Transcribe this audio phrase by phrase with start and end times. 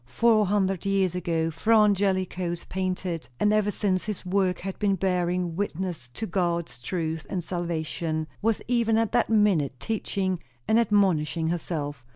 [0.07, 5.55] Four hundred years ago, Fra Angelico painted; and ever since his work had been bearing
[5.55, 12.03] witness to God's truth and salvation; was even at that minute teaching and admonishing herself.